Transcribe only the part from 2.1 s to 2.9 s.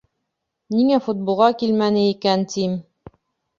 икән, тим.